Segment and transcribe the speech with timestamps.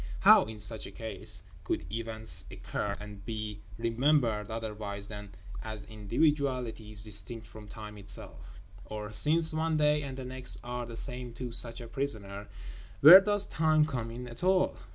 [0.21, 5.29] How, in such a case, could events occur and be remembered otherwise than
[5.61, 8.59] as individualities distinct from Time Itself?
[8.85, 12.47] Or, since one day and the next are the same to such a prisoner,
[13.01, 14.75] where does Time come in at all?